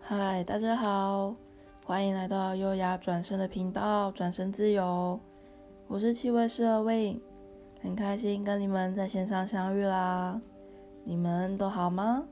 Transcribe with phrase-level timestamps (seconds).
[0.00, 1.34] 嗨，大家好，
[1.84, 5.18] 欢迎来到优雅转身的频道，转身自由。
[5.86, 7.20] 我是气味师二位
[7.82, 10.40] 很开心跟你们在线上相遇啦。
[11.04, 12.24] 你们都好吗？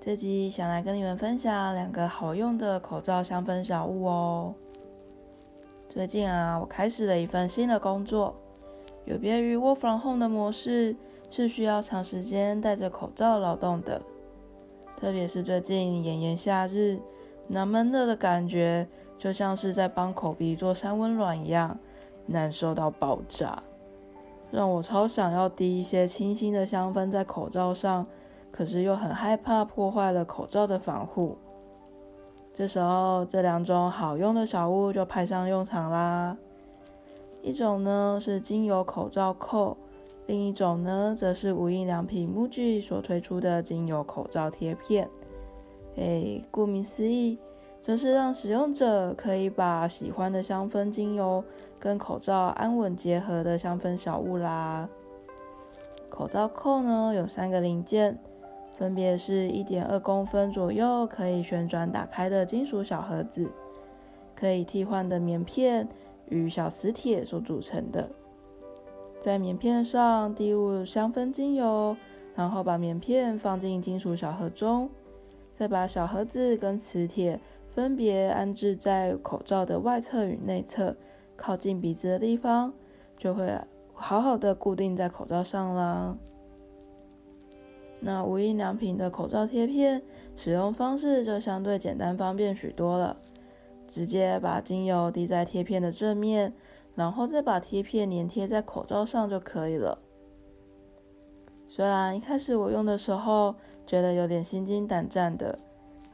[0.00, 4.54] 这集想来跟你们分享两个好用的口罩香氛小物哦。
[5.88, 8.34] 最近啊，我开始了一份新的工作，
[9.04, 10.94] 有别于 Work from Home 的模式，
[11.30, 14.00] 是需要长时间戴着口罩劳动的。
[15.00, 16.98] 特别是最近炎炎夏日，
[17.46, 18.84] 那闷热的感觉
[19.16, 21.78] 就像是在帮口鼻做三温暖一样，
[22.26, 23.62] 难受到爆炸，
[24.50, 28.04] 让我超想要滴一些清新的香氛在口罩上，
[28.50, 31.38] 可是又很害怕破坏了口罩的防护。
[32.52, 36.36] 这时候，这两种好用的小物就派上用场啦。
[37.40, 39.76] 一种呢是精油口罩扣。
[40.28, 45.08] 另一种呢，则是无印良品 MUJI 所推出的精油口罩贴片。
[45.96, 47.38] 诶，顾名思义，
[47.82, 51.42] 则是让使用者可以把喜欢的香氛精油
[51.80, 54.86] 跟口罩安稳结合的香氛小物啦。
[56.10, 58.18] 口罩扣呢，有三个零件，
[58.76, 63.50] 分别是一点二公分左右可以旋转打开的金属小盒子，
[64.36, 65.88] 可以替换的棉片
[66.28, 68.06] 与小磁铁所组成的。
[69.20, 71.96] 在棉片上滴入香氛精油，
[72.34, 74.88] 然后把棉片放进金属小盒中，
[75.56, 80.96] 再把小盒子跟磁铁分别安置在口罩的外侧与内侧，
[81.36, 82.72] 靠近鼻子的地方，
[83.16, 83.58] 就会
[83.92, 86.16] 好好的固定在口罩上啦。
[88.00, 90.00] 那无印良品的口罩贴片
[90.36, 93.16] 使用方式就相对简单方便许多了，
[93.88, 96.54] 直接把精油滴在贴片的正面。
[96.98, 99.96] 然后再把贴片粘贴在口罩上就可以了。
[101.68, 103.54] 虽然一开始我用的时候
[103.86, 105.56] 觉得有点心惊胆战的，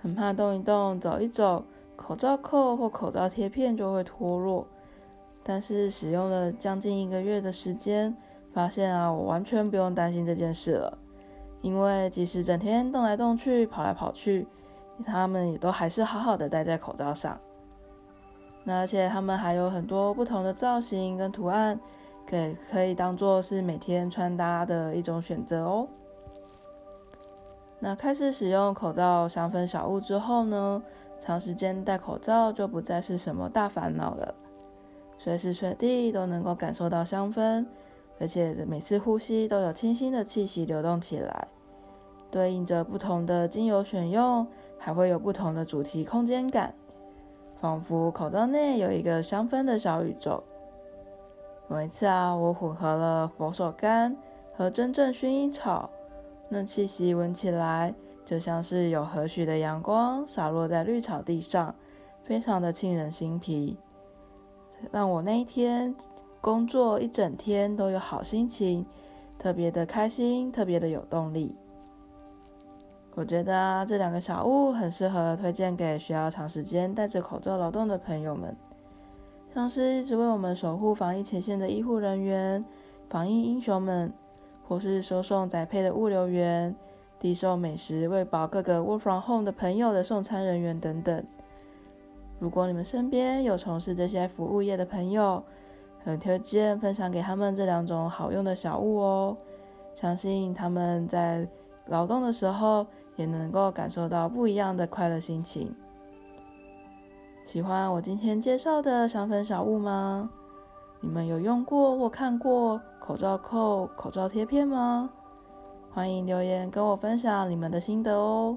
[0.03, 1.65] 很怕动一动、走一走，
[1.97, 4.67] 口罩扣或口罩贴片就会脱落。
[5.43, 8.15] 但是使用了将近一个月的时间，
[8.53, 10.99] 发现啊，我完全不用担心这件事了。
[11.63, 14.47] 因为即使整天动来动去、跑来跑去，
[15.03, 17.41] 它们也都还是好好的戴在口罩上。
[18.65, 21.79] 那而且它们还有很多不同的造型跟图案，
[22.27, 22.37] 可
[22.71, 25.87] 可以当做是每天穿搭的一种选择哦。
[27.79, 30.83] 那开始使用口罩香氛小物之后呢，
[31.21, 34.35] 长时间戴口罩就不再是什么大烦恼了，
[35.19, 37.67] 随时随地都能够感受到香氛，
[38.19, 41.49] 而且每次呼吸都有清新的气息流动起来，
[42.31, 44.47] 对应着不同的精油选用，
[44.79, 46.75] 还会有不同的主题空间感。
[47.65, 50.45] 仿佛口罩内有一个香氛的小宇宙。
[51.71, 54.15] 有一次啊，我混合了佛手柑
[54.53, 55.89] 和真正薰衣草，
[56.51, 61.75] 那气息闻起来就像是有和煦的阳光洒落在绿草地上，
[62.23, 63.79] 非常的沁人心脾，
[64.93, 65.95] 让我那一天
[66.43, 68.85] 工作一整天都有好心情，
[69.39, 71.57] 特别的开心，特别的有动力。
[73.17, 78.57] 我觉得，这两个小物很适合推荐给需要长时间戴着口罩劳动的朋友们，
[79.55, 82.65] 像是一直为我们守护防疫前线的医护人员、
[83.09, 84.13] 防疫英雄们，
[84.67, 86.75] 或是收送宅配的物流员、
[87.21, 91.25] 递送美食喂饱各个 work from home 的朋友的送餐人员等等。
[92.41, 95.41] 如果你们身边有从事这些服务业的朋友，
[96.05, 99.37] 很推荐分享给他们这两种好用的小物哦，
[99.95, 101.47] 相信他们在
[101.87, 102.85] 劳动的时候，
[103.17, 105.75] 也能够感受到不一样的快乐心情。
[107.45, 110.31] 喜欢我今天介绍的香氛小物吗？
[111.01, 115.11] 你们有用过或看过口罩扣、口罩贴片吗？
[115.93, 118.57] 欢迎留言跟我分享你们的心得哦。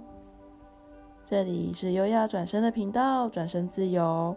[1.25, 4.35] 这里是优雅转身的频道，转身自由。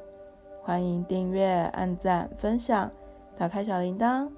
[0.63, 2.91] 欢迎订阅、按赞、分享，
[3.39, 4.29] 打开小铃铛。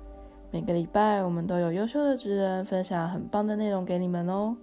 [0.50, 4.54] 每个礼拜我们都有优秀的职人分享很棒的内容给你们哦。